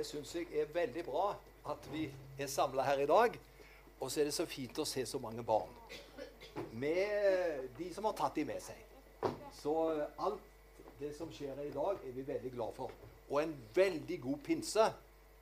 Det 0.00 0.06
syns 0.06 0.30
jeg 0.32 0.46
er 0.56 0.68
veldig 0.72 1.02
bra 1.04 1.34
at 1.68 1.86
vi 1.92 2.06
er 2.40 2.46
samla 2.48 2.86
her 2.86 3.02
i 3.02 3.06
dag. 3.06 3.34
Og 4.00 4.10
så 4.10 4.20
er 4.22 4.30
det 4.30 4.32
så 4.32 4.46
fint 4.48 4.78
å 4.80 4.84
se 4.88 5.02
så 5.04 5.18
mange 5.20 5.42
barn. 5.44 5.74
Med 6.72 7.66
de 7.76 7.88
som 7.92 8.06
har 8.08 8.14
tatt 8.16 8.38
dem 8.38 8.48
med 8.48 8.62
seg. 8.64 8.78
Så 9.58 9.74
alt 10.16 10.40
det 11.02 11.10
som 11.18 11.28
skjer 11.28 11.52
her 11.52 11.68
i 11.68 11.74
dag, 11.74 12.00
er 12.00 12.14
vi 12.16 12.24
veldig 12.30 12.52
glad 12.54 12.72
for. 12.78 12.94
Og 13.28 13.42
en 13.42 13.52
veldig 13.76 14.18
god 14.22 14.40
pinse 14.46 14.86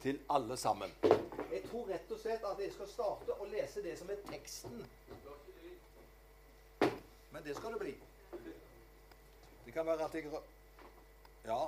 til 0.02 0.18
alle 0.34 0.56
sammen. 0.58 0.90
Jeg 1.06 1.62
tror 1.68 1.86
rett 1.92 2.10
og 2.10 2.18
slett 2.24 2.50
at 2.50 2.64
jeg 2.64 2.74
skal 2.74 2.90
starte 2.96 3.38
å 3.38 3.46
lese 3.52 3.84
det 3.86 3.94
som 4.02 4.10
er 4.10 4.18
teksten. 4.26 4.82
Men 6.82 7.46
det 7.46 7.54
skal 7.60 7.78
det 7.78 7.80
bli. 7.84 7.94
Det 9.68 9.78
kan 9.78 9.86
være 9.86 10.10
at 10.10 10.18
jeg 10.18 10.26
Ja. 11.46 11.62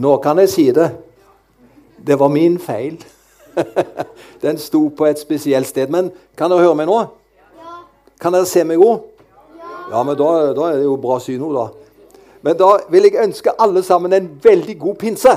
Nå 0.00 0.16
kan 0.24 0.38
jeg 0.38 0.48
si 0.48 0.70
det. 0.72 1.09
Det 2.06 2.18
var 2.18 2.28
min 2.32 2.58
feil. 2.58 2.98
Den 4.42 4.58
sto 4.58 4.88
på 4.88 5.06
et 5.06 5.18
spesielt 5.18 5.66
sted. 5.66 5.90
Men 5.92 6.10
kan 6.38 6.50
dere 6.50 6.64
høre 6.64 6.78
meg 6.78 6.88
nå? 6.88 6.98
Ja. 7.58 7.76
Kan 8.20 8.36
dere 8.36 8.48
se 8.48 8.64
meg 8.64 8.80
òg? 8.80 9.06
Ja, 9.90 10.02
men 10.06 10.14
da, 10.16 10.30
da 10.54 10.68
er 10.70 10.78
det 10.78 10.86
jo 10.86 10.96
bra 11.02 11.18
syn 11.22 11.40
nå, 11.42 11.50
da. 11.56 11.66
Men 12.46 12.56
da 12.56 12.70
vil 12.88 13.08
jeg 13.08 13.20
ønske 13.20 13.52
alle 13.60 13.82
sammen 13.84 14.14
en 14.16 14.28
veldig 14.42 14.76
god 14.80 14.96
pinse. 15.00 15.32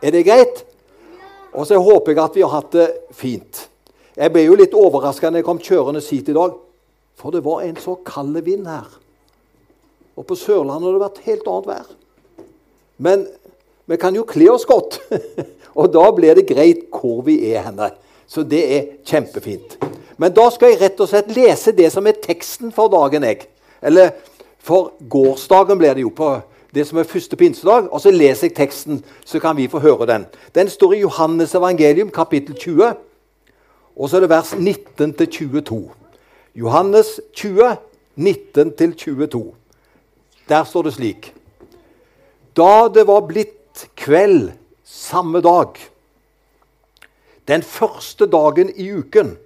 Er 0.00 0.14
det 0.14 0.24
greit? 0.26 0.64
Og 1.52 1.66
så 1.66 1.78
håper 1.78 2.14
jeg 2.14 2.22
at 2.22 2.38
vi 2.38 2.46
har 2.46 2.54
hatt 2.54 2.72
det 2.74 2.88
fint. 3.14 3.66
Jeg 4.16 4.32
ble 4.32 4.46
jo 4.46 4.56
litt 4.58 4.74
overraska 4.76 5.30
når 5.30 5.42
jeg 5.42 5.46
kom 5.46 5.62
kjørende 5.62 6.02
hit 6.02 6.30
i 6.30 6.36
dag, 6.36 6.56
for 7.20 7.34
det 7.34 7.44
var 7.44 7.62
en 7.66 7.78
så 7.78 7.94
kald 8.06 8.38
vind 8.46 8.66
her. 8.70 8.88
Og 10.18 10.26
på 10.26 10.36
Sørlandet 10.38 10.88
har 10.88 10.96
det 10.96 11.04
vært 11.04 11.22
helt 11.26 11.48
annet 11.48 11.68
vær. 11.70 11.92
Men 13.00 13.26
vi 13.90 13.98
kan 14.00 14.16
jo 14.16 14.26
kle 14.28 14.50
oss 14.52 14.66
godt, 14.68 14.98
og 15.80 15.88
da 15.94 16.10
blir 16.12 16.36
det 16.36 16.48
greit 16.50 16.88
hvor 16.92 17.22
vi 17.24 17.38
er 17.54 17.64
henne. 17.64 17.88
Så 18.28 18.44
det 18.46 18.60
er 18.76 18.88
kjempefint. 19.08 19.78
Men 20.20 20.34
da 20.36 20.44
skal 20.52 20.74
jeg 20.74 20.82
rett 20.82 21.00
og 21.00 21.08
slett 21.08 21.32
lese 21.32 21.72
det 21.74 21.88
som 21.94 22.06
er 22.06 22.20
teksten 22.20 22.72
for 22.74 22.92
dagen. 22.92 23.24
jeg. 23.24 23.48
Eller 23.82 24.12
for 24.58 24.92
gårsdagen 25.08 25.78
blir 25.78 25.94
det 25.94 26.04
jo 26.04 26.12
på 26.12 26.40
det 26.74 26.86
som 26.86 26.98
er 26.98 27.08
første 27.08 27.36
pinsedag. 27.36 27.88
Og 27.90 28.00
så 28.00 28.12
leser 28.12 28.48
jeg 28.48 28.56
teksten, 28.56 29.04
så 29.24 29.40
kan 29.40 29.56
vi 29.56 29.68
få 29.68 29.80
høre 29.80 30.06
den. 30.06 30.26
Den 30.54 30.68
står 30.68 30.92
i 30.92 31.00
Johannes 31.00 31.54
evangelium, 31.54 32.10
kapittel 32.10 32.54
20. 32.54 32.92
Og 33.96 34.10
så 34.10 34.16
er 34.16 34.20
det 34.20 34.30
vers 34.30 34.52
19 34.58 35.14
22. 35.26 35.90
Johannes 36.54 37.20
20, 37.32 37.76
19 38.16 38.72
22. 38.96 39.54
Der 40.48 40.64
står 40.64 40.82
det 40.82 40.94
slik. 40.94 41.34
Da 42.56 42.88
det 42.94 43.06
var 43.06 43.20
blitt 43.26 43.88
kveld 43.96 44.50
samme 44.90 45.40
dag, 45.40 45.78
den 47.46 47.62
første 47.62 48.26
dagen 48.26 48.72
i 48.74 48.88
uken, 48.90 49.36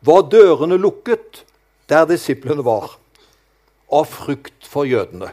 var 0.00 0.24
dørene 0.32 0.78
lukket 0.80 1.42
der 1.90 2.06
disiplene 2.08 2.64
var, 2.64 2.94
av 3.92 4.06
frykt 4.08 4.64
for 4.64 4.88
jødene. 4.88 5.32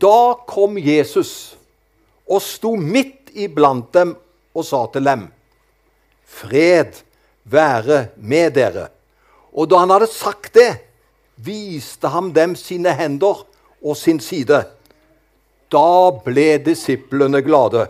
Da 0.00 0.34
kom 0.48 0.78
Jesus 0.80 1.54
og 2.26 2.42
sto 2.42 2.74
midt 2.74 3.30
iblant 3.38 3.92
dem 3.94 4.16
og 4.54 4.66
sa 4.66 4.86
til 4.90 5.06
dem, 5.06 5.28
Fred 6.30 7.02
være 7.50 8.08
med 8.16 8.54
dere. 8.54 8.88
Og 9.50 9.66
da 9.70 9.82
han 9.82 9.90
hadde 9.90 10.10
sagt 10.10 10.54
det, 10.54 10.70
viste 11.34 12.10
han 12.10 12.30
dem 12.34 12.54
sine 12.58 12.94
hender 12.94 13.42
og 13.82 13.96
sin 13.98 14.20
side. 14.22 14.62
Da 15.70 16.10
ble 16.24 16.58
disiplene 16.64 17.42
glade, 17.46 17.86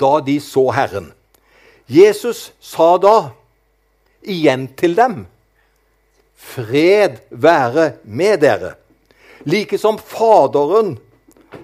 da 0.00 0.18
de 0.20 0.36
så 0.40 0.68
Herren. 0.76 1.10
Jesus 1.88 2.50
sa 2.60 2.96
da 3.00 3.16
igjen 4.26 4.66
til 4.76 4.96
dem, 4.98 5.24
Fred 6.36 7.22
være 7.30 7.94
med 8.04 8.42
dere. 8.44 8.74
Like 9.48 9.78
som 9.80 9.96
Faderen 9.98 10.96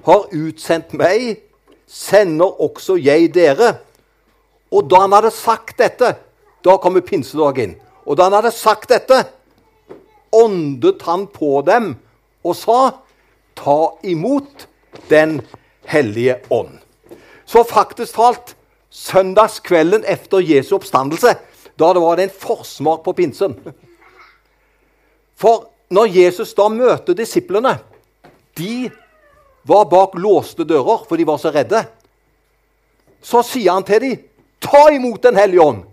har 0.07 0.31
utsendt 0.33 0.95
meg, 0.97 1.43
sender 1.87 2.61
også 2.63 2.97
jeg 2.97 3.29
dere. 3.35 3.75
Og 4.73 4.89
da 4.89 5.03
han 5.05 5.13
hadde 5.13 5.33
sagt 5.35 5.77
dette, 5.83 6.15
da 6.65 6.77
kommer 6.81 7.05
pinsedagen. 7.05 7.77
Og 8.07 8.17
da 8.17 8.31
han 8.31 8.39
hadde 8.39 8.55
sagt 8.57 8.89
dette, 8.91 9.21
åndet 10.33 11.05
han 11.05 11.27
på 11.29 11.61
dem 11.67 11.93
og 12.43 12.57
sa, 12.57 12.79
ta 13.59 13.81
imot 14.09 14.67
Den 15.09 15.41
hellige 15.85 16.37
ånd. 16.51 16.79
Så 17.45 17.65
faktisk 17.65 18.15
talt, 18.17 18.55
søndagskvelden 18.91 20.05
etter 20.09 20.43
Jesu 20.45 20.77
oppstandelse, 20.77 21.35
da 21.79 21.93
det 21.93 22.03
var 22.03 22.17
det 22.17 22.29
en 22.29 22.37
forsmak 22.43 23.05
på 23.05 23.15
pinsen. 23.17 23.57
For 25.37 25.69
når 25.93 26.13
Jesus 26.13 26.55
da 26.55 26.69
møter 26.73 27.17
disiplene 27.17 27.79
De 28.57 28.91
var 29.65 29.87
bak 29.89 30.15
låste 30.21 30.65
dører, 30.69 31.07
for 31.09 31.17
de 31.17 31.25
var 31.25 31.39
så 31.41 31.51
redde. 31.55 31.81
Så 33.23 33.41
sier 33.47 33.73
han 33.73 33.85
til 33.87 34.01
dem, 34.01 34.17
'Ta 34.61 34.91
imot 34.93 35.23
Den 35.23 35.37
hellige 35.37 35.61
ånd.' 35.61 35.85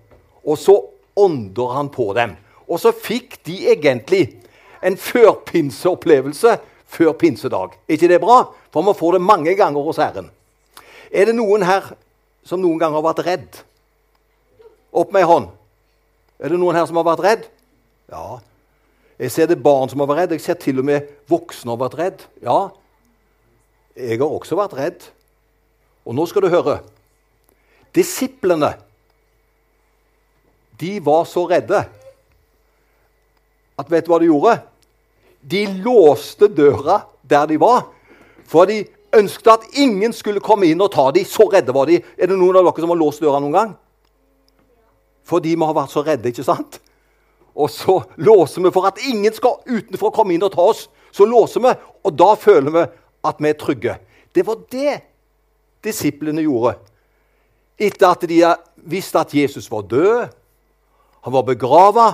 Og 0.45 0.57
så 0.57 0.75
ånder 1.15 1.73
han 1.73 1.89
på 1.89 2.13
dem. 2.13 2.35
Og 2.67 2.79
så 2.79 2.91
fikk 2.91 3.45
de 3.45 3.69
egentlig 3.71 4.39
en 4.83 4.97
førpinseopplevelse 4.97 6.57
før 6.89 7.13
pinsedag. 7.13 7.77
Er 7.87 7.97
ikke 7.97 8.09
det 8.11 8.21
bra? 8.23 8.41
For 8.73 8.85
vi 8.85 8.97
får 8.97 9.17
det 9.17 9.21
mange 9.21 9.55
ganger 9.57 9.85
hos 9.85 10.01
Herren. 10.01 10.29
Er 11.11 11.29
det 11.29 11.37
noen 11.37 11.63
her 11.65 11.93
som 12.45 12.61
noen 12.61 12.79
gang 12.81 12.95
har 12.97 13.05
vært 13.05 13.23
redd? 13.25 13.61
Opp 14.91 15.13
med 15.13 15.23
ei 15.23 15.29
hånd. 15.29 15.49
Er 16.39 16.53
det 16.53 16.59
noen 16.59 16.77
her 16.77 16.87
som 16.89 16.97
har 16.97 17.07
vært 17.07 17.25
redd? 17.25 17.47
Ja. 18.09 18.39
Jeg 19.19 19.33
ser 19.35 19.49
det 19.51 19.61
barn 19.61 19.89
som 19.91 20.01
har 20.01 20.09
vært 20.09 20.23
redd. 20.23 20.37
Jeg 20.37 20.45
ser 20.47 20.59
til 20.61 20.81
og 20.81 20.87
med 20.89 21.09
voksne 21.29 21.73
har 21.73 21.81
vært 21.81 21.97
redd. 21.99 22.27
Ja, 22.45 22.59
jeg 23.99 24.21
har 24.21 24.31
også 24.31 24.57
vært 24.57 24.77
redd. 24.79 25.09
Og 26.07 26.15
nå 26.15 26.25
skal 26.29 26.45
du 26.45 26.53
høre. 26.53 26.79
Disiplene 27.95 28.73
de 30.79 30.93
var 31.03 31.25
så 31.27 31.43
redde 31.49 31.81
at 33.79 33.89
vet 33.91 34.05
du 34.05 34.11
hva 34.11 34.19
de 34.21 34.29
gjorde? 34.29 34.53
De 35.41 35.65
låste 35.83 36.49
døra 36.51 37.01
der 37.29 37.45
de 37.47 37.59
var, 37.61 37.85
for 38.49 38.65
de 38.69 38.83
ønsket 39.15 39.51
at 39.53 39.77
ingen 39.79 40.13
skulle 40.13 40.43
komme 40.43 40.67
inn 40.69 40.81
og 40.81 40.91
ta 40.93 41.09
dem. 41.13 41.25
Så 41.25 41.47
redde 41.49 41.73
var 41.73 41.89
de. 41.89 41.99
Er 42.17 42.29
det 42.29 42.37
noen 42.37 42.59
av 42.59 42.67
dere 42.67 42.83
som 42.83 42.93
har 42.93 42.99
låst 42.99 43.23
døra 43.23 43.41
noen 43.41 43.55
gang? 43.55 43.73
Fordi 45.29 45.53
vi 45.55 45.65
har 45.65 45.77
vært 45.77 45.93
så 45.93 46.03
redde, 46.05 46.31
ikke 46.31 46.45
sant? 46.45 46.79
Og 47.59 47.69
så 47.73 47.99
låser 48.21 48.63
vi 48.63 48.71
for 48.73 48.87
at 48.89 49.01
ingen 49.09 49.33
skal 49.35 49.59
utenfor 49.67 50.13
komme 50.15 50.33
inn 50.35 50.45
og 50.45 50.53
ta 50.53 50.65
oss. 50.71 50.87
Så 51.11 51.25
låser 51.25 51.63
vi, 51.63 51.73
og 52.05 52.15
da 52.17 52.33
føler 52.39 52.73
vi 52.73 52.85
at 53.29 53.41
vi 53.41 53.49
er 53.49 53.59
trygge. 53.59 53.97
Det 54.33 54.45
var 54.47 54.61
det 54.71 54.99
disiplene 55.85 56.45
gjorde. 56.45 56.77
Etter 57.79 58.09
at 58.09 58.25
de 58.29 58.39
visste 58.89 59.19
at 59.19 59.33
Jesus 59.33 59.69
var 59.71 59.87
død, 59.89 60.29
han 61.25 61.33
var 61.33 61.47
begrava, 61.47 62.07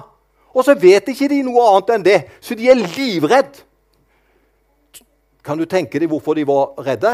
og 0.56 0.64
så 0.64 0.76
vet 0.80 1.10
ikke 1.12 1.28
de 1.28 1.42
noe 1.44 1.64
annet 1.68 1.96
enn 1.98 2.06
det, 2.06 2.20
så 2.40 2.56
de 2.56 2.70
er 2.72 2.80
livredd. 2.80 3.58
Kan 5.46 5.60
du 5.60 5.68
tenke 5.70 6.00
deg 6.00 6.10
hvorfor 6.10 6.38
de 6.40 6.46
var 6.48 6.78
redde? 6.86 7.12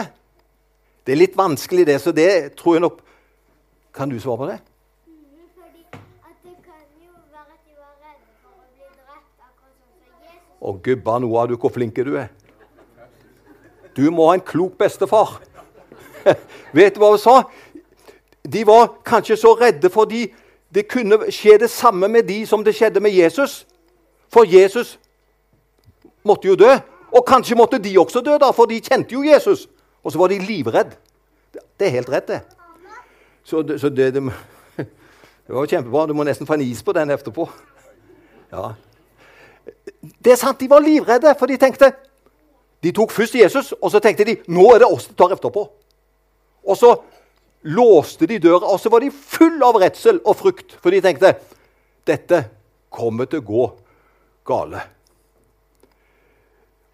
Det 1.01 1.15
er 1.15 1.23
litt 1.23 1.37
vanskelig, 1.37 1.87
det, 1.89 1.97
så 2.03 2.13
det 2.13 2.53
tror 2.59 2.77
jeg 2.77 2.85
nok 2.85 3.01
Kan 3.91 4.07
du 4.07 4.15
svare 4.23 4.37
på 4.39 4.45
det? 4.47 4.59
Å, 10.61 10.71
gubba 10.77 11.17
noe 11.19 11.41
av 11.41 11.49
du, 11.49 11.57
hvor 11.59 11.73
flink 11.73 11.97
du 11.97 12.13
er. 12.21 12.29
Du 13.97 14.05
må 14.13 14.29
ha 14.29 14.37
en 14.37 14.45
klok 14.45 14.77
bestefar. 14.79 15.41
Vet 16.77 16.95
du 16.95 17.01
hva 17.01 17.09
hun 17.11 17.19
sa? 17.19 17.35
De 18.45 18.61
var 18.69 18.93
kanskje 19.03 19.39
så 19.41 19.55
redde 19.57 19.89
fordi 19.91 20.27
det 20.73 20.87
kunne 20.87 21.31
skje 21.31 21.57
det 21.57 21.69
samme 21.69 22.07
med 22.07 22.23
de 22.23 22.45
som 22.47 22.63
det 22.63 22.75
skjedde 22.75 22.99
med 22.99 23.11
Jesus. 23.11 23.65
For 24.31 24.47
Jesus 24.47 24.99
måtte 26.23 26.47
jo 26.47 26.55
dø. 26.55 26.71
Og 27.11 27.25
kanskje 27.27 27.57
måtte 27.59 27.77
de 27.77 27.97
også 27.99 28.21
dø, 28.21 28.37
da, 28.39 28.51
for 28.55 28.65
de 28.65 28.79
kjente 28.79 29.13
jo 29.13 29.23
Jesus. 29.23 29.67
Og 30.03 30.11
så 30.11 30.19
var 30.19 30.31
de 30.31 30.39
livredd. 30.39 30.93
Det 31.51 31.87
er 31.87 31.97
helt 31.97 32.09
rett, 32.09 32.27
det. 32.27 32.39
Så, 33.43 33.61
det, 33.61 33.81
så 33.81 33.89
det, 33.89 34.13
det, 34.13 34.23
det 35.47 35.55
var 35.55 35.67
kjempebra. 35.67 36.05
Du 36.07 36.13
må 36.13 36.23
nesten 36.23 36.47
få 36.47 36.55
en 36.55 36.63
is 36.63 36.83
på 36.83 36.95
den 36.95 37.11
etterpå. 37.11 37.49
Ja. 38.51 38.71
Det 40.23 40.31
er 40.31 40.39
sant, 40.39 40.59
de 40.59 40.69
var 40.69 40.79
livredde, 40.79 41.35
for 41.39 41.51
de 41.51 41.57
tenkte 41.57 41.91
De 42.81 42.89
tok 42.91 43.11
først 43.13 43.35
Jesus, 43.35 43.75
og 43.77 43.91
så 43.93 43.99
tenkte 44.01 44.25
de 44.25 44.33
nå 44.49 44.63
er 44.73 44.79
det 44.81 44.87
oss 44.89 45.03
de 45.05 45.13
tar 45.13 45.35
etterpå. 45.35 45.61
Og 46.65 46.77
så 46.77 46.95
låste 47.61 48.27
de 48.27 48.39
døra, 48.41 48.65
og 48.65 48.79
så 48.81 48.89
var 48.89 49.03
de 49.03 49.11
full 49.11 49.61
av 49.63 49.77
redsel 49.81 50.21
og 50.25 50.37
frykt, 50.39 50.77
for 50.81 50.93
de 50.93 51.01
tenkte 51.03 51.35
dette 52.07 52.43
kommer 52.91 53.29
til 53.29 53.41
å 53.41 53.47
gå 53.47 53.67
gale. 54.49 54.81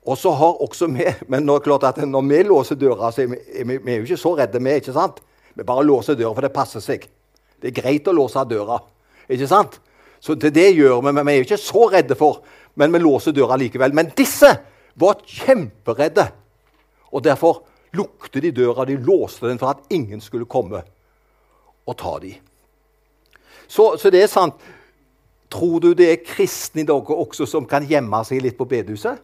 Og 0.08 0.16
så 0.20 0.32
har 0.40 0.62
også 0.64 0.88
vi 0.88 1.04
Men 1.28 1.44
nå 1.44 1.58
er 1.58 1.60
det 1.60 1.68
klart 1.68 1.88
at 1.90 1.98
når 2.08 2.28
vi 2.30 2.44
låser 2.48 2.80
døra, 2.80 3.12
så 3.12 3.26
er 3.26 3.34
vi, 3.34 3.40
er 3.60 3.66
vi, 3.68 3.78
vi 3.84 3.94
er 3.94 3.98
jo 4.00 4.08
ikke 4.08 4.22
så 4.22 4.36
redde, 4.38 4.62
vi. 4.64 4.76
ikke 4.80 4.96
sant? 4.96 5.20
Vi 5.54 5.66
bare 5.68 5.84
låser 5.84 6.16
døra, 6.16 6.34
for 6.36 6.46
det 6.46 6.54
passer 6.56 6.84
seg. 6.84 7.08
Det 7.60 7.72
er 7.72 7.82
greit 7.82 8.08
å 8.08 8.16
låse 8.16 8.44
døra. 8.48 8.80
Ikke 9.28 9.50
sant? 9.50 9.80
Så 10.24 10.36
det, 10.40 10.54
det 10.56 10.70
gjør 10.78 11.02
vi, 11.02 11.12
men 11.12 11.26
vi 11.26 11.34
er 11.34 11.42
jo 11.42 11.48
ikke 11.48 11.60
så 11.62 11.88
redde 11.92 12.16
for. 12.20 12.44
Men 12.78 12.94
vi 12.94 13.02
låser 13.02 13.36
døra 13.36 13.58
likevel. 13.60 13.96
Men 13.98 14.12
disse 14.16 14.52
var 14.98 15.20
kjemperedde. 15.26 16.28
Og 17.12 17.24
derfor 17.26 17.64
lukte 17.96 18.42
de 18.44 18.52
døra. 18.52 18.86
De 18.86 18.98
låste 18.98 19.48
den 19.48 19.60
for 19.62 19.76
at 19.76 19.94
ingen 19.94 20.22
skulle 20.22 20.50
komme 20.50 20.84
og 21.88 21.98
ta 21.98 22.18
dem. 22.20 22.36
Så, 23.68 23.98
så 24.00 24.12
det 24.12 24.24
er 24.24 24.32
sant. 24.32 24.56
Tror 25.52 25.80
du 25.80 25.94
det 25.96 26.10
er 26.12 26.26
kristne 26.28 26.84
i 26.84 26.88
dere 26.88 27.16
også 27.24 27.48
som 27.48 27.68
kan 27.68 27.86
gjemme 27.88 28.20
seg 28.28 28.44
litt 28.44 28.58
på 28.60 28.68
bedehuset? 28.68 29.20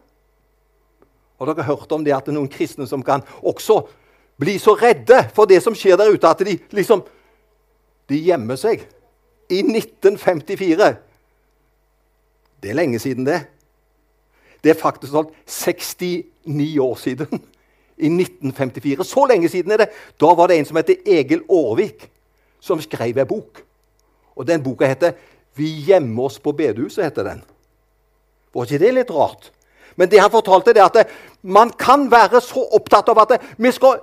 Har 1.38 1.50
dere 1.50 1.66
hørt 1.66 1.92
om 1.92 2.04
det 2.04 2.14
at 2.16 2.24
det 2.24 2.32
er 2.32 2.38
noen 2.38 2.52
kristne 2.52 2.86
som 2.88 3.02
kan 3.04 3.24
også 3.42 3.82
bli 4.40 4.56
så 4.58 4.74
redde 4.78 5.20
for 5.34 5.50
det 5.50 5.60
som 5.62 5.76
skjer 5.76 5.98
der 6.00 6.14
ute, 6.14 6.28
at 6.28 6.40
de 6.46 6.56
liksom 6.74 7.04
de 8.08 8.20
gjemmer 8.20 8.56
seg? 8.60 8.86
I 9.52 9.60
1954 9.60 10.94
Det 12.62 12.70
er 12.70 12.78
lenge 12.78 12.98
siden, 12.98 13.26
det. 13.28 13.42
Det 14.64 14.72
er 14.72 14.80
faktisk 14.80 15.12
sånn 15.12 15.28
69 15.44 16.78
år 16.80 16.94
siden. 16.96 17.42
I 17.98 18.08
1954. 18.10 19.04
Så 19.04 19.26
lenge 19.30 19.48
siden 19.48 19.72
er 19.72 19.84
det. 19.84 19.88
Da 20.20 20.34
var 20.34 20.48
det 20.50 20.58
en 20.58 20.66
som 20.66 20.76
heter 20.76 21.02
Egil 21.06 21.44
Aarvik, 21.50 22.08
som 22.60 22.80
skrev 22.82 23.18
en 23.18 23.26
bok. 23.26 23.62
Og 24.36 24.46
den 24.46 24.62
boka 24.62 24.86
heter 24.86 25.12
'Vi 25.54 25.84
gjemmer 25.86 26.24
oss 26.24 26.38
på 26.38 26.52
bedehuset'. 26.52 27.02
heter 27.02 27.22
den. 27.22 27.42
Var 28.54 28.64
ikke 28.64 28.78
det 28.78 28.94
litt 28.94 29.10
rart? 29.10 29.50
Men 29.96 30.10
det 30.10 30.20
han 30.20 30.30
fortalte, 30.30 30.70
er 30.70 30.84
at 30.84 31.06
man 31.42 31.70
kan 31.70 32.10
være 32.10 32.40
så 32.40 32.68
opptatt 32.72 33.08
av 33.08 33.18
at 33.18 33.40
vi 33.58 33.70
skal 33.70 34.00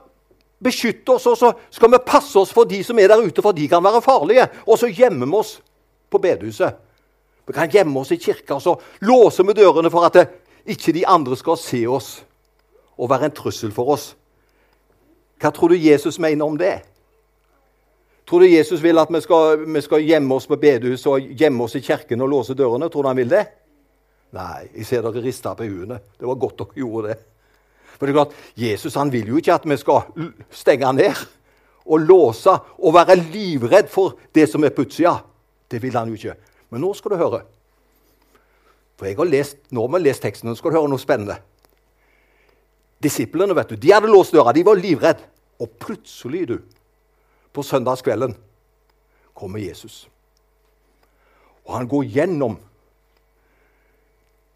beskytte 0.64 1.10
oss, 1.10 1.26
og 1.28 1.38
så 1.38 1.52
skal 1.70 1.92
vi 1.92 1.98
passe 2.06 2.40
oss 2.40 2.54
for 2.54 2.64
de 2.64 2.84
som 2.84 3.00
er 3.00 3.08
der 3.08 3.24
ute, 3.24 3.42
for 3.42 3.52
de 3.52 3.68
kan 3.68 3.84
være 3.84 4.02
farlige. 4.02 4.48
Og 4.68 4.80
så 4.80 4.88
gjemmer 4.88 5.26
vi 5.26 5.34
oss 5.34 5.62
på 6.10 6.18
bedehuset. 6.18 6.76
Vi 7.48 7.54
kan 7.54 7.70
gjemme 7.70 8.00
oss 8.00 8.12
i 8.12 8.16
kirka, 8.16 8.54
og 8.54 8.62
så 8.62 8.76
låser 9.02 9.44
vi 9.44 9.54
dørene 9.54 9.92
for 9.92 10.06
at 10.06 10.30
ikke 10.66 10.94
de 10.94 11.08
andre 11.08 11.36
skal 11.38 11.58
se 11.58 11.88
oss 11.88 12.24
og 12.98 13.10
være 13.10 13.30
en 13.30 13.36
trussel 13.36 13.72
for 13.76 13.94
oss. 13.96 14.12
Hva 15.42 15.52
tror 15.54 15.74
du 15.74 15.80
Jesus 15.80 16.20
mener 16.22 16.46
om 16.46 16.58
det? 16.60 16.82
Tror 18.30 18.44
du 18.44 18.52
Jesus 18.52 18.84
vil 18.84 19.00
at 19.02 19.10
vi 19.12 19.22
skal, 19.22 19.66
vi 19.66 19.82
skal 19.82 20.06
gjemme 20.06 20.36
oss 20.36 20.46
på 20.48 20.60
bedehuset 20.62 21.08
og 21.10 21.34
gjemme 21.40 21.66
oss 21.66 21.76
i 21.76 21.84
kirken 21.84 22.22
og 22.22 22.30
låse 22.32 22.56
dørene? 22.56 22.90
Tror 22.90 23.04
du 23.04 23.10
han 23.10 23.20
vil 23.20 23.34
det? 23.34 23.46
Nei, 24.32 24.70
jeg 24.78 24.88
ser 24.88 25.04
dere 25.04 25.24
rister 25.24 25.58
på 25.58 25.68
huene. 25.68 25.98
Det 26.16 26.30
var 26.30 26.40
godt 26.40 26.62
dere 26.62 26.84
gjorde 26.84 27.12
det. 27.12 27.18
For 27.98 28.08
det 28.08 28.14
er 28.14 28.20
klart, 28.22 28.38
Jesus 28.58 28.96
han 28.96 29.12
vil 29.14 29.34
jo 29.34 29.42
ikke 29.42 29.58
at 29.58 29.66
vi 29.68 29.78
skal 29.78 30.30
stenge 30.50 30.94
ned 30.96 31.26
og 31.86 32.06
låse 32.06 32.54
og 32.78 32.96
være 32.96 33.18
livredd 33.20 33.90
for 33.92 34.16
det 34.34 34.48
som 34.50 34.64
er 34.64 34.72
på 34.74 34.86
utsida. 34.86 35.18
Det 35.70 35.82
vil 35.84 35.98
han 35.98 36.10
jo 36.10 36.16
ikke. 36.16 36.38
Men 36.72 36.86
nå 36.86 36.94
skal 36.96 37.12
du 37.12 37.20
høre. 37.20 37.42
For 38.96 39.10
jeg 39.10 39.18
har 39.18 39.28
lest, 39.28 39.58
Nå 39.72 39.88
har 39.88 39.98
vi 39.98 40.04
lest 40.06 40.22
teksten, 40.22 40.50
nå 40.50 40.56
skal 40.56 40.72
du 40.72 40.78
høre 40.78 40.90
noe 40.92 41.02
spennende. 41.02 41.42
Disiplene 43.02 43.56
vet 43.58 43.74
du, 43.74 43.80
de 43.82 43.94
hadde 43.94 44.10
låst 44.12 44.36
døra, 44.36 44.54
de 44.54 44.66
var 44.66 44.78
livredde. 44.78 45.26
Og 45.62 45.70
plutselig, 45.82 46.48
du, 46.50 46.58
på 47.54 47.64
søndagskvelden, 47.66 48.34
kommer 49.38 49.62
Jesus. 49.62 50.08
Og 51.66 51.76
han 51.78 51.90
går 51.90 52.08
gjennom 52.16 52.58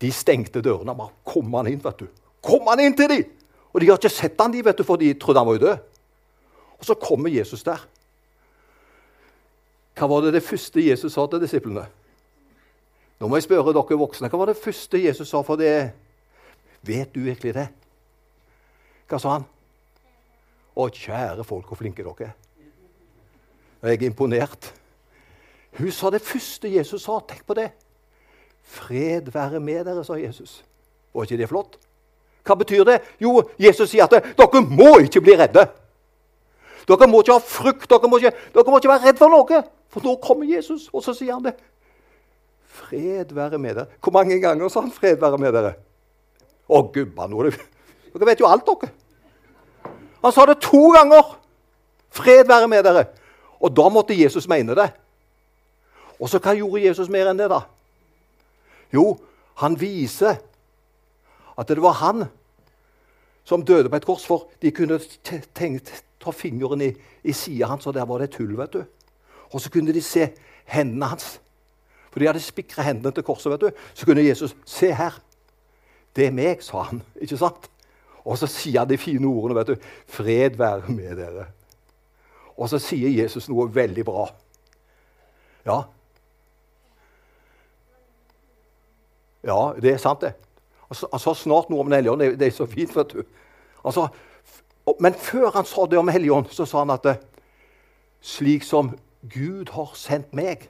de 0.02 0.12
stengte 0.12 0.62
dørene. 0.66 0.96
Bare 0.98 1.14
kom 1.26 1.54
han 1.58 1.70
inn, 1.70 1.82
vet 1.84 2.06
du. 2.06 2.08
Kom 2.46 2.66
han 2.70 2.82
inn 2.84 2.98
til 2.98 3.10
dem! 3.12 3.28
Og 3.74 3.82
de 3.82 3.90
har 3.90 4.00
ikke 4.00 4.14
sett 4.14 4.40
han 4.40 4.54
de, 4.54 4.64
vet 4.64 4.78
du, 4.78 4.86
for 4.88 5.00
de 5.02 5.12
trodde 5.20 5.42
han 5.42 5.50
var 5.50 5.62
død. 5.62 5.86
Og 6.80 6.88
så 6.88 6.96
kommer 7.00 7.34
Jesus 7.34 7.64
der. 7.66 7.82
Hva 9.96 10.10
var 10.12 10.26
det 10.26 10.36
det 10.36 10.44
første 10.44 10.84
Jesus 10.84 11.14
sa 11.16 11.26
til 11.32 11.44
disiplene? 11.44 11.86
Nå 13.20 13.30
må 13.32 13.40
jeg 13.40 13.46
spørre 13.48 13.74
dere 13.76 14.00
voksne. 14.00 14.30
Hva 14.32 14.42
var 14.42 14.52
det 14.52 14.60
første 14.60 15.00
Jesus 15.00 15.32
sa 15.32 15.40
for 15.44 15.60
det? 15.60 15.94
Vet 16.86 17.16
du 17.16 17.22
virkelig 17.24 17.56
det? 17.56 17.68
Hva 19.10 19.20
sa 19.22 19.36
han? 19.38 19.46
Å, 20.76 20.88
kjære 20.92 21.46
folk, 21.48 21.70
hvor 21.70 21.80
flinke 21.80 22.04
dere 22.04 22.32
er. 22.32 22.36
Jeg 23.86 24.02
er 24.02 24.08
imponert. 24.10 24.72
Hun 25.78 25.92
sa 25.94 26.10
det 26.12 26.24
første 26.26 26.72
Jesus 26.72 27.06
sa. 27.06 27.20
Tenk 27.28 27.46
på 27.46 27.56
det. 27.58 27.70
Fred 28.66 29.30
være 29.34 29.62
med 29.62 29.86
dere, 29.86 30.04
sa 30.04 30.18
Jesus. 30.18 30.64
Var 31.14 31.28
ikke 31.28 31.40
det 31.40 31.50
flott? 31.52 31.78
Hva 32.46 32.58
betyr 32.58 32.86
det? 32.88 33.00
Jo, 33.22 33.40
Jesus 33.62 33.92
sier 33.92 34.06
at 34.06 34.34
dere 34.38 34.64
må 34.66 34.98
ikke 35.06 35.22
bli 35.24 35.38
redde. 35.38 35.68
Dere 36.86 37.08
må 37.10 37.22
ikke 37.22 37.38
ha 37.38 37.42
frykt, 37.42 37.88
dere 37.90 38.10
må 38.10 38.20
ikke, 38.22 38.34
dere 38.54 38.74
må 38.74 38.82
ikke 38.82 38.92
være 38.92 39.10
redd 39.10 39.22
for 39.22 39.34
noe. 39.34 39.62
For 39.94 40.06
nå 40.06 40.18
kommer 40.24 40.50
Jesus, 40.50 40.90
og 40.94 41.06
så 41.06 41.16
sier 41.18 41.38
han 41.38 41.46
det. 41.46 41.56
Fred 42.76 43.32
være 43.34 43.62
med 43.62 43.80
dere. 43.80 43.88
Hvor 44.04 44.14
mange 44.18 44.40
ganger 44.42 44.70
sa 44.70 44.82
han 44.82 44.92
'fred 44.92 45.22
være 45.22 45.38
med 45.38 45.54
dere'? 45.54 45.78
Å, 46.68 46.82
gubba, 46.92 47.28
nå 47.30 47.52
Dere 48.16 48.30
vet 48.32 48.40
jo 48.40 48.48
alt, 48.48 48.64
dere. 48.66 48.92
Han 50.24 50.32
sa 50.32 50.46
det 50.48 50.62
to 50.64 50.90
ganger. 50.96 51.36
'Fred 52.10 52.48
være 52.48 52.68
med 52.68 52.86
dere'. 52.86 53.06
Og 53.60 53.76
da 53.76 53.90
måtte 53.90 54.16
Jesus 54.16 54.48
mene 54.48 54.76
det. 54.76 54.92
Og 56.20 56.30
så 56.30 56.40
hva 56.40 56.54
gjorde 56.56 56.86
Jesus 56.86 57.10
mer 57.10 57.28
enn 57.28 57.40
det, 57.40 57.50
da? 57.52 57.66
Jo, 58.94 59.18
han 59.60 59.76
viser 59.80 60.38
at 61.58 61.68
det 61.68 61.82
var 61.82 62.00
han 62.00 62.26
som 63.44 63.66
døde 63.66 63.90
på 63.90 63.96
et 63.96 64.06
kors, 64.06 64.26
for 64.26 64.48
de 64.62 64.72
kunne 64.72 65.00
tenkt, 65.54 65.92
ta 66.20 66.32
fingeren 66.32 66.82
i, 66.82 66.94
i 67.24 67.34
sida 67.34 67.68
hans, 67.70 67.88
og 67.88 67.94
der 67.94 68.06
var 68.06 68.18
det 68.18 68.30
et 68.30 68.40
hull. 68.40 68.58
vet 68.58 68.74
du. 68.74 68.84
Og 69.52 69.62
så 69.62 69.70
kunne 69.72 69.94
de 69.94 70.02
se 70.02 70.30
hendene 70.66 71.06
hans. 71.06 71.42
For 72.12 72.20
de 72.20 72.28
hadde 72.28 72.40
spikra 72.40 72.84
hendene 72.84 73.12
til 73.12 73.24
korset. 73.24 73.52
vet 73.52 73.62
du. 73.62 73.70
Så 73.94 74.06
kunne 74.06 74.24
Jesus 74.24 74.56
se 74.66 74.94
her. 74.94 75.20
Det 76.16 76.28
er 76.28 76.32
meg, 76.32 76.64
sa 76.64 76.82
han. 76.82 77.04
ikke 77.22 77.38
sant? 77.38 77.70
Og 78.26 78.40
så 78.42 78.50
sier 78.50 78.82
han 78.82 78.90
de 78.90 78.98
fine 78.98 79.28
ordene. 79.28 79.56
vet 79.60 79.68
du. 79.68 79.90
Fred 80.08 80.58
være 80.58 80.92
med 80.92 81.18
dere. 81.20 81.46
Og 82.58 82.70
så 82.72 82.80
sier 82.80 83.12
Jesus 83.14 83.50
noe 83.52 83.68
veldig 83.76 84.06
bra. 84.06 84.30
Ja, 85.66 85.84
Ja, 89.46 89.74
det 89.82 89.92
er 89.94 89.98
sant, 89.98 90.22
det. 90.22 90.34
Han 90.90 91.20
sa 91.20 91.34
snart 91.34 91.70
noe 91.70 91.84
om 91.84 91.90
Den 91.90 92.00
hellige 92.00 92.12
ånd. 92.12 92.22
Det, 92.40 92.48
er 92.48 92.52
så 92.52 92.66
fint, 92.66 92.96
vet 92.96 93.14
du. 93.14 93.24
Altså, 93.86 94.08
men 95.00 95.14
før 95.14 95.52
han 95.56 95.66
sa 95.66 95.86
det 95.86 95.98
om 95.98 96.08
Hellige 96.08 96.34
ånd, 96.34 96.46
så 96.50 96.66
sa 96.66 96.84
han 96.84 96.94
at 96.94 97.06
slik 98.22 98.64
som 98.64 98.92
Gud 99.22 99.70
har 99.74 99.92
sendt 99.98 100.34
meg 100.34 100.70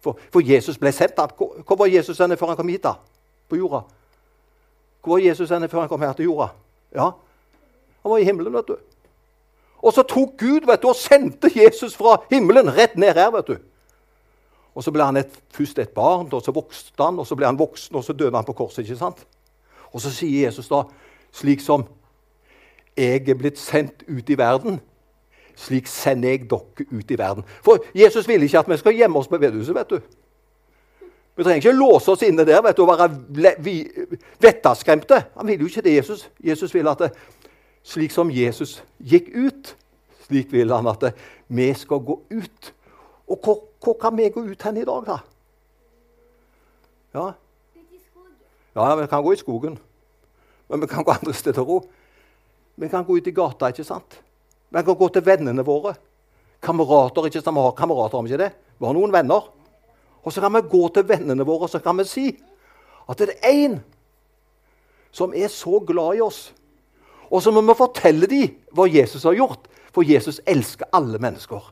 For, 0.00 0.16
for 0.32 0.40
Jesus 0.40 0.78
ble 0.80 0.92
sendt. 0.92 1.16
Da. 1.16 1.26
Hvor 1.36 1.76
var 1.76 1.86
Jesus 1.86 2.18
henne 2.18 2.36
før 2.36 2.46
han 2.46 2.56
kom 2.56 2.68
hit? 2.68 2.82
da? 2.84 2.94
På 3.48 3.56
jorda? 3.56 3.82
Hvor 5.04 5.18
var 5.18 5.24
Jesus 5.24 5.50
henne 5.50 5.68
før 5.68 5.80
han 5.80 5.88
kom 5.88 6.00
her 6.00 6.12
til 6.16 6.24
jorda? 6.24 6.48
Ja, 6.94 7.10
Han 8.02 8.10
var 8.10 8.18
i 8.18 8.24
himmelen, 8.24 8.52
vet 8.52 8.68
du. 8.68 8.76
Og 9.82 9.92
så 9.92 10.02
tok 10.02 10.38
Gud 10.38 10.66
vet 10.66 10.82
du, 10.82 10.88
og 10.88 10.96
sendte 10.96 11.50
Jesus 11.52 11.96
fra 11.96 12.16
himmelen 12.30 12.70
rett 12.76 12.96
ned 12.96 13.14
her. 13.14 13.30
vet 13.30 13.46
du. 13.46 13.56
Og 14.74 14.84
Så 14.84 14.90
ble 14.90 15.04
han 15.04 15.16
et, 15.16 15.32
først 15.52 15.78
et 15.78 15.88
barn, 15.88 16.28
og 16.32 16.42
så 16.42 16.52
vokste 16.52 17.02
han, 17.02 17.18
og 17.18 17.26
så 17.26 17.36
ble 17.36 17.46
han 17.46 17.58
voksen, 17.58 17.96
og 17.96 18.04
så 18.04 18.12
døde 18.12 18.36
han 18.36 18.44
på 18.44 18.52
korset. 18.52 18.78
ikke 18.78 18.96
sant? 18.96 19.26
Og 19.92 20.00
så 20.00 20.10
sier 20.10 20.46
Jesus 20.46 20.68
da, 20.68 20.82
slik 21.32 21.60
som 21.60 21.84
jeg 22.96 23.28
er 23.28 23.34
blitt 23.34 23.58
sendt 23.58 24.04
ut 24.08 24.30
i 24.30 24.38
verden, 24.38 24.80
slik 25.56 25.86
sender 25.86 26.28
jeg 26.28 26.50
dere 26.50 26.86
ut 26.90 27.10
i 27.10 27.18
verden. 27.18 27.44
For 27.62 27.84
Jesus 27.94 28.28
vil 28.28 28.42
ikke 28.42 28.58
at 28.58 28.68
vi 28.70 28.76
skal 28.76 28.96
gjemme 28.96 29.18
oss 29.18 29.28
på 29.28 29.38
bedehuset. 29.38 29.74
vet 29.74 29.90
du. 29.90 30.00
Vi 31.40 31.44
trenger 31.44 31.62
ikke 31.62 31.72
låse 31.72 32.10
oss 32.12 32.20
inne 32.26 32.44
der 32.44 32.60
du, 32.76 32.82
og 32.84 32.90
være 32.90 33.54
vettaskremte. 34.44 35.22
Han 35.38 35.46
vil 35.48 35.62
jo 35.62 35.68
ikke 35.70 35.82
det, 35.86 35.94
Jesus. 35.94 36.26
Jesus 36.36 36.74
vil 36.74 36.88
at 36.90 37.00
det, 37.00 37.06
slik 37.80 38.12
som 38.12 38.28
Jesus 38.28 38.74
gikk 39.00 39.30
ut, 39.32 39.70
slik 40.26 40.50
vil 40.52 40.68
han 40.68 40.90
at 40.90 41.00
det, 41.00 41.10
vi 41.48 41.70
skal 41.72 42.02
gå 42.04 42.18
ut. 42.28 42.68
Og 43.24 43.38
hvor, 43.40 43.56
hvor 43.80 43.96
kan 44.02 44.18
vi 44.18 44.28
gå 44.28 44.42
ut 44.50 44.66
hen 44.68 44.82
i 44.82 44.84
dag, 44.84 45.06
da? 45.06 45.16
Ja. 47.14 47.24
ja, 48.76 48.90
vi 49.00 49.06
kan 49.06 49.24
gå 49.24 49.32
i 49.32 49.40
skogen. 49.40 49.78
Men 50.68 50.84
vi 50.84 50.90
kan 50.90 51.06
gå 51.08 51.14
andre 51.14 51.32
steder 51.32 51.64
òg. 51.64 51.86
Vi 52.76 52.90
kan 52.92 53.06
gå 53.08 53.16
ut 53.16 53.32
i 53.32 53.34
gata, 53.40 53.72
ikke 53.72 53.86
sant? 53.88 54.18
Vi 54.68 54.84
kan 54.84 55.00
gå 55.00 55.08
til 55.08 55.24
vennene 55.24 55.64
våre. 55.64 55.94
Kamerater, 56.60 57.30
ikke 57.30 57.40
sant? 57.40 57.56
Vi 57.56 57.64
har 57.64 57.74
kamerater, 57.80 58.20
om 58.20 58.28
ikke 58.28 58.42
det? 58.44 58.50
Vi 58.76 58.90
har 58.90 58.98
noen 59.00 59.16
venner. 59.16 59.48
Og 60.22 60.32
så 60.32 60.40
kan 60.40 60.54
vi 60.54 60.68
gå 60.70 60.88
til 60.94 61.08
vennene 61.08 61.46
våre 61.46 61.66
og 61.66 61.72
så 61.72 61.80
kan 61.82 61.98
vi 61.98 62.06
si 62.08 62.26
at 63.10 63.18
det 63.18 63.34
er 63.40 63.50
én 63.50 63.78
som 65.12 65.34
er 65.34 65.48
så 65.48 65.80
glad 65.82 66.16
i 66.16 66.22
oss. 66.22 66.52
Og 67.30 67.42
så 67.42 67.50
må 67.50 67.62
vi 67.62 67.74
fortelle 67.78 68.26
dem 68.30 68.56
hva 68.74 68.86
Jesus 68.90 69.24
har 69.26 69.34
gjort, 69.38 69.66
for 69.90 70.06
Jesus 70.06 70.40
elsker 70.46 70.90
alle 70.94 71.18
mennesker. 71.18 71.62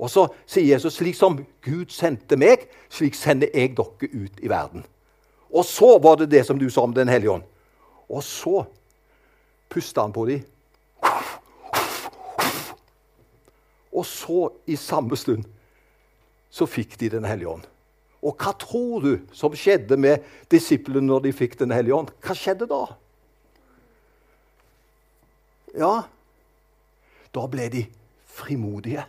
Og 0.00 0.10
så 0.10 0.28
sier 0.46 0.76
Jesus 0.76 0.96
slik 0.96 1.16
som 1.18 1.40
Gud 1.64 1.90
sendte 1.92 2.38
meg, 2.38 2.68
slik 2.88 3.18
sender 3.18 3.50
jeg 3.54 3.74
dere 3.76 4.08
ut 4.14 4.40
i 4.40 4.50
verden. 4.50 4.84
Og 5.50 5.66
så 5.66 5.96
var 5.98 6.20
det 6.20 6.30
det 6.30 6.44
som 6.46 6.58
du 6.58 6.68
sa 6.70 6.86
om 6.86 6.94
Den 6.94 7.08
hellige 7.08 7.30
ånd. 7.30 7.42
Og 8.10 8.22
så 8.22 8.64
pusta 9.68 10.02
han 10.02 10.12
på 10.12 10.26
dem. 10.26 10.42
Og 13.92 14.06
så, 14.06 14.48
i 14.66 14.76
samme 14.76 15.16
stund, 15.16 15.44
så 16.50 16.66
fikk 16.66 16.98
de 17.00 17.10
Den 17.10 17.24
hellige 17.24 17.48
ånd. 17.48 17.66
Og 18.20 18.36
hva 18.36 18.52
tror 18.58 19.00
du 19.04 19.12
som 19.32 19.54
skjedde 19.56 19.96
med 19.96 20.24
disiplene 20.52 21.06
når 21.06 21.28
de 21.28 21.32
fikk 21.32 21.58
Den 21.58 21.72
hellige 21.72 21.96
ånd? 21.96 22.10
Hva 22.20 22.36
skjedde 22.36 22.68
da? 22.68 22.82
Ja, 25.78 25.94
da 27.30 27.46
ble 27.46 27.68
de 27.70 27.84
frimodige. 28.26 29.04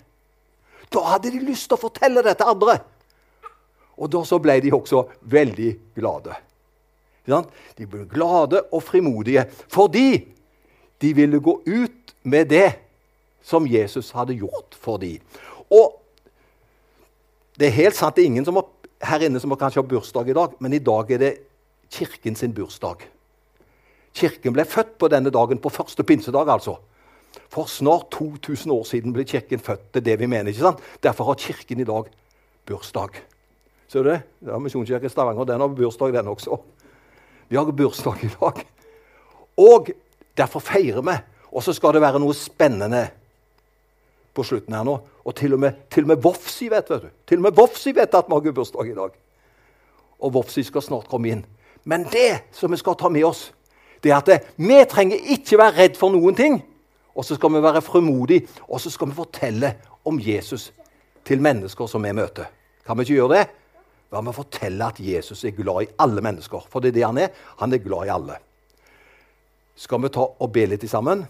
Da 0.93 1.03
hadde 1.07 1.31
de 1.33 1.41
lyst 1.41 1.69
til 1.69 1.79
å 1.79 1.81
fortelle 1.81 2.21
det 2.25 2.36
til 2.38 2.51
andre. 2.51 2.77
Og 3.98 4.12
da 4.12 4.21
så 4.27 4.38
ble 4.41 4.60
de 4.62 4.74
også 4.75 5.05
veldig 5.29 5.71
glade. 5.98 6.38
De 7.25 7.86
ble 7.88 8.05
glade 8.10 8.63
og 8.74 8.81
frimodige 8.83 9.45
fordi 9.71 10.24
de 11.01 11.12
ville 11.17 11.39
gå 11.41 11.53
ut 11.65 12.15
med 12.24 12.50
det 12.50 12.69
som 13.45 13.65
Jesus 13.65 14.12
hadde 14.13 14.38
gjort 14.38 14.75
for 14.77 15.01
dem. 15.01 15.21
Og 15.69 16.00
det 17.61 17.69
er 17.69 17.77
helt 17.77 17.97
sant, 17.97 18.15
det 18.17 18.23
er 18.23 18.31
ingen 18.31 18.45
har, 18.45 18.69
her 19.05 19.25
inne 19.27 19.39
som 19.41 19.53
kanskje 19.53 19.83
har 19.83 19.89
bursdag 19.89 20.29
i 20.31 20.37
dag, 20.37 20.53
men 20.59 20.73
i 20.73 20.81
dag 20.81 21.11
er 21.13 21.21
det 21.21 21.33
Kirken 21.91 22.37
sin 22.39 22.53
bursdag. 22.55 23.03
Kirken 24.15 24.55
ble 24.55 24.63
født 24.65 24.95
på 24.99 25.09
denne 25.11 25.29
dagen, 25.29 25.59
på 25.59 25.69
første 25.69 26.05
pinsedag, 26.07 26.49
altså. 26.49 26.77
For 27.51 27.67
snart 27.67 28.09
2000 28.15 28.71
år 28.71 28.85
siden 28.87 29.13
ble 29.13 29.25
Kirken 29.27 29.59
født. 29.59 29.91
Det 29.93 30.01
er 30.01 30.07
det 30.07 30.19
vi 30.23 30.29
mener. 30.31 30.49
ikke 30.49 30.63
sant? 30.63 30.79
Derfor 31.03 31.29
har 31.29 31.39
Kirken 31.39 31.79
i 31.79 31.87
dag 31.87 32.07
bursdag. 32.65 33.19
Ser 33.91 34.03
du 34.03 34.09
det? 34.09 34.21
Er 34.47 34.59
Misjonskirken 34.63 35.11
Stavanger 35.11 35.45
den 35.45 35.59
har 35.59 35.67
bursdag, 35.67 36.13
den 36.13 36.27
også. 36.31 36.57
Vi 37.49 37.59
har 37.59 37.71
bursdag 37.71 38.23
i 38.23 38.31
dag. 38.39 38.65
Og 39.57 39.91
derfor 40.37 40.59
feirer 40.59 41.01
vi. 41.01 41.17
Og 41.51 41.63
så 41.63 41.75
skal 41.75 41.93
det 41.93 42.01
være 42.01 42.19
noe 42.23 42.33
spennende 42.33 43.09
på 44.33 44.45
slutten 44.47 44.75
her 44.75 44.85
nå. 44.88 44.97
Og 45.25 45.35
til 45.35 45.53
og 45.53 45.59
med, 45.59 45.79
med 46.05 46.21
Vofsi 46.23 46.69
vet, 46.71 46.89
vet 46.89 47.07
du. 47.07 47.09
Til 47.27 47.41
og 47.41 47.47
med 47.47 47.57
Vofsi 47.57 47.93
vet 47.95 48.13
at 48.15 48.29
vi 48.29 48.33
har 48.33 48.45
gudbursdag 48.45 48.91
i 48.91 48.97
dag. 48.97 49.15
Og 50.21 50.33
Vofsi 50.33 50.63
skal 50.63 50.85
snart 50.85 51.09
komme 51.11 51.33
inn. 51.33 51.45
Men 51.83 52.05
det 52.11 52.43
som 52.53 52.71
vi 52.71 52.77
skal 52.77 52.97
ta 52.97 53.09
med 53.09 53.25
oss, 53.25 53.50
det 54.03 54.11
er 54.11 54.19
at 54.19 54.29
det, 54.29 54.39
vi 54.57 54.77
trenger 54.89 55.31
ikke 55.35 55.59
være 55.61 55.77
redd 55.77 55.97
for 55.97 56.13
noen 56.13 56.38
ting. 56.38 56.61
Og 57.15 57.25
så 57.27 57.35
skal 57.35 57.51
vi 57.53 57.61
være 57.63 57.81
frimodige, 57.83 58.47
og 58.69 58.79
så 58.81 58.89
skal 58.89 59.09
vi 59.09 59.17
fortelle 59.17 59.73
om 60.07 60.19
Jesus 60.21 60.71
til 61.27 61.41
mennesker 61.43 61.89
som 61.89 62.03
vi 62.03 62.13
møter. 62.15 62.47
Kan 62.85 62.97
vi 62.97 63.05
ikke 63.05 63.19
gjøre 63.19 63.35
det? 63.35 63.43
La 64.11 64.21
meg 64.23 64.35
fortelle 64.35 64.88
at 64.88 65.00
Jesus 65.00 65.43
er 65.47 65.55
glad 65.55 65.85
i 65.85 65.91
alle 66.03 66.23
mennesker. 66.23 66.65
For 66.71 66.83
det 66.83 66.91
er 66.91 66.97
det 66.97 67.05
han 67.05 67.19
er. 67.21 67.29
Han 67.61 67.73
er 67.73 67.83
glad 67.83 68.07
i 68.07 68.15
alle. 68.15 68.39
Skal 69.75 70.01
vi 70.03 70.11
ta 70.11 70.25
og 70.27 70.51
be 70.51 70.65
litt 70.67 70.83
sammen? 70.89 71.23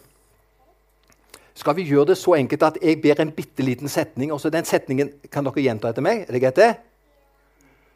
Skal 1.62 1.76
vi 1.78 1.86
gjøre 1.86 2.08
det 2.10 2.18
så 2.18 2.34
enkelt 2.34 2.64
at 2.66 2.78
jeg 2.82 2.98
ber 3.04 3.20
en 3.22 3.32
bitte 3.38 3.62
liten 3.62 3.90
setning, 3.92 4.32
og 4.34 4.40
så 4.42 4.50
den 4.50 4.66
setningen 4.66 5.12
kan 5.30 5.46
dere 5.46 5.62
gjenta 5.62 5.92
etter 5.92 6.02
meg? 6.02 6.24
Er 6.26 6.34
det 6.34 6.42
greit, 6.42 6.58
det? 6.58 6.72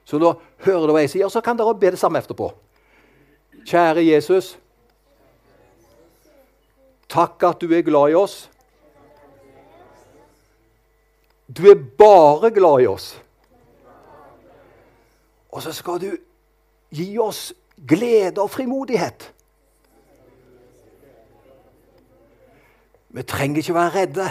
Så 0.06 0.20
da 0.22 0.36
hører 0.68 0.84
dere 0.84 0.94
hva 0.94 1.02
jeg 1.02 1.14
sier, 1.16 1.26
og 1.26 1.34
så 1.34 1.42
kan 1.42 1.58
dere 1.58 1.74
be 1.82 1.90
det 1.96 1.98
samme 1.98 2.22
etterpå. 2.22 2.52
Kjære 3.66 4.04
Jesus. 4.06 4.52
Takk 7.10 7.42
at 7.50 7.64
du 7.64 7.74
er 7.74 7.82
glad 7.88 8.14
i 8.14 8.20
oss. 8.20 8.36
Du 11.50 11.66
er 11.72 11.82
bare 11.98 12.54
glad 12.54 12.86
i 12.86 12.90
oss. 12.90 13.16
Og 15.50 15.66
så 15.66 15.74
skal 15.74 15.98
du 16.04 16.12
gi 16.94 17.08
oss 17.18 17.48
glede 17.82 18.44
og 18.44 18.54
frimodighet. 18.54 19.32
Vi 23.16 23.24
trenger 23.24 23.58
ikke 23.58 23.74
være 23.74 23.94
redde. 23.96 24.30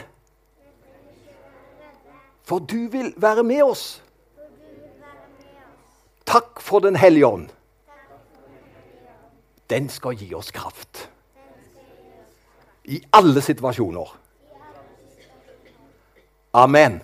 For 2.45 2.59
du 2.59 2.89
vil 2.93 3.15
være 3.17 3.43
med 3.43 3.63
oss. 3.63 4.03
Takk 6.27 6.61
for 6.61 6.85
Den 6.85 6.97
hellige 6.97 7.27
ånd. 7.27 7.49
Den 9.71 9.89
skal 9.89 10.17
gi 10.21 10.29
oss 10.35 10.51
kraft. 10.53 11.09
I 12.85 13.01
alle 13.13 13.41
situasjoner. 13.41 14.13
Amen. 16.53 17.01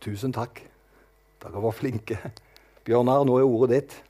Tusen 0.00 0.32
takk. 0.32 0.62
Dere 1.42 1.62
var 1.62 1.76
flinke. 1.76 2.16
Bjørnar, 2.84 3.28
nå 3.28 3.36
er 3.38 3.44
ordet 3.44 3.76
ditt. 3.76 4.00